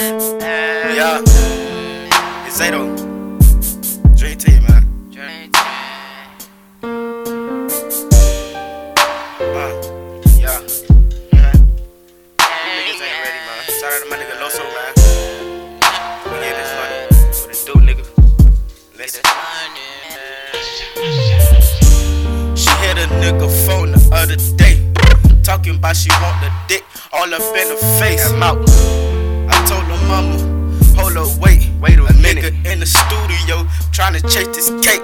[0.00, 1.20] yeah.
[2.46, 2.96] It's Zaedoe.
[4.16, 4.82] JT, man.
[5.10, 5.54] JT.
[9.42, 9.72] Uh,
[10.38, 10.60] yeah.
[11.32, 11.52] yeah.
[12.78, 13.60] Niggas ain't ready, man.
[13.68, 14.92] Shout out to my nigga Loso, man.
[16.24, 16.98] We get this money.
[17.42, 18.04] What it do, nigga?
[18.96, 19.22] Let's Listen.
[22.56, 24.76] She hit a nigga phone the other day.
[25.42, 28.30] Talking about she want the dick all up in the face.
[28.30, 28.99] I'm out.
[30.10, 31.70] I told her mama, hold up, wait.
[31.80, 32.44] Wait a a minute.
[32.44, 35.02] nigga in the studio trying to chase this cake.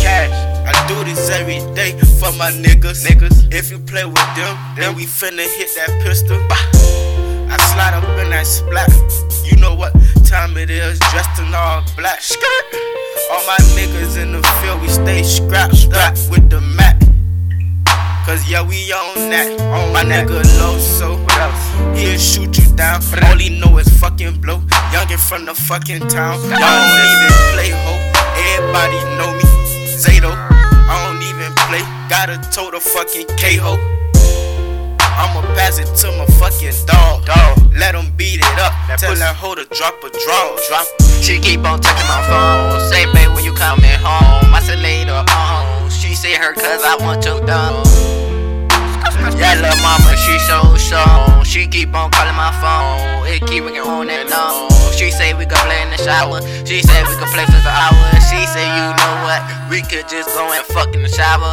[0.00, 0.30] Cash.
[0.66, 3.04] I do this every day for my niggas.
[3.04, 3.52] Niggas.
[3.52, 6.38] If you play with them, then we finna hit that pistol.
[6.48, 6.56] Bah.
[7.50, 8.88] I slide up in that splat.
[9.44, 9.92] You know what
[10.24, 12.20] time it is, dressed in all black.
[12.20, 12.66] Skirt.
[13.32, 17.00] All my niggas in the field, we stay scrapped up with the Mac.
[18.24, 19.60] Cause yeah, we on that.
[19.60, 21.16] On my nigga low, so?
[21.94, 23.00] He'll shoot you down.
[23.24, 24.58] All he know is fucking blow.
[24.94, 26.38] Youngin' from the fucking town.
[26.46, 27.94] I don't even play ho.
[28.54, 29.46] Everybody know me.
[29.98, 30.30] Zaedoe.
[30.30, 31.82] I don't even play.
[32.08, 33.74] Gotta tote a fucking K ho.
[35.18, 37.24] I'ma pass it to my fucking dog.
[37.26, 37.74] Dog.
[37.74, 38.72] Let him beat it up.
[38.86, 40.56] That Tell that hoe to drop a draw.
[40.68, 40.86] Drop.
[41.20, 42.78] She keep on touching my phone.
[42.90, 44.54] Say, babe, when you coming home?
[44.54, 45.90] I said later on.
[45.90, 48.05] She say her cause I want your dog.
[49.34, 51.42] Yeah, little mama, she so strong.
[51.42, 53.26] She keep on calling my phone.
[53.26, 54.70] It keep ringing on and on.
[54.92, 56.40] She say we could play in the shower.
[56.64, 58.06] She say we could play for the hour.
[58.30, 59.42] She say you know what?
[59.70, 61.52] We could just go and fuck in the shower.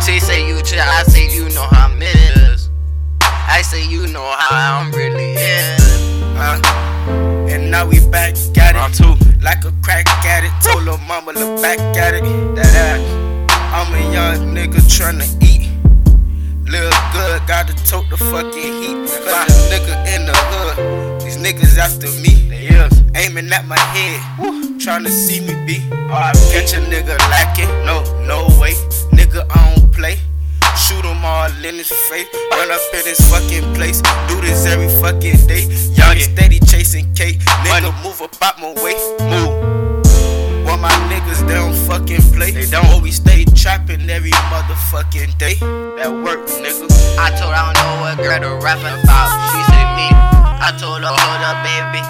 [0.00, 0.80] She say you chill.
[0.80, 2.70] I say you know how I'm is.
[3.20, 5.80] I say you know how I'm really is.
[6.36, 6.60] Uh,
[7.48, 8.96] and now we back at it.
[8.96, 9.14] two.
[9.42, 10.52] Like a crack at it.
[10.66, 12.22] Told her mama look back at it.
[12.56, 13.24] That ass.
[13.74, 15.43] I'm a young nigga tryna
[16.66, 19.08] Live good, gotta tote the fucking heat.
[19.08, 21.20] Find a nigga in the hood.
[21.22, 22.48] These niggas after me.
[22.48, 23.02] They is.
[23.14, 24.20] Aiming at my head.
[24.78, 25.82] Tryna see me be.
[26.10, 27.68] I Catch a nigga lacking.
[27.86, 28.72] No, no way.
[29.12, 30.16] Nigga, I don't play.
[30.76, 32.26] Shoot him all in his face.
[32.50, 34.00] Run up in his fucking place.
[34.28, 35.64] Do this every fucking day.
[35.94, 36.28] Young Yeah.
[36.32, 37.38] steady chasing cake.
[37.40, 37.92] Nigga, Money.
[38.02, 38.94] move up out my way.
[39.20, 39.63] Move.
[41.94, 42.50] While they don't fucking play.
[42.50, 43.02] They don't.
[43.02, 45.54] We stay trapping every motherfucking day.
[45.94, 46.90] That work, nigga.
[47.18, 49.30] I told her I don't know what girl to rap about.
[49.54, 50.10] She said me.
[50.10, 52.02] I told her hold up, baby.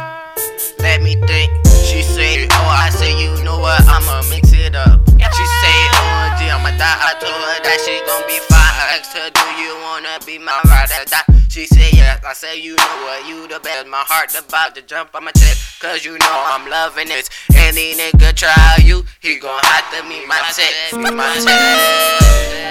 [0.81, 1.53] Let me think.
[1.85, 3.85] She said, oh, I said you know what?
[3.85, 5.05] I'ma mix it up.
[5.05, 6.99] She said, oh, G, I'ma die.
[7.05, 8.75] I told her that she gon' be fine.
[8.81, 11.29] I asked her, do you wanna be my ride or die?
[11.51, 12.25] She said, yes.
[12.25, 13.29] I said, you know what?
[13.29, 13.87] You the best.
[13.87, 15.81] My heart about to jump on my chest.
[15.81, 17.29] Cause you know I'm loving this.
[17.77, 20.95] Any nigga try you, he gon' have to meet my text.
[20.95, 22.64] my test.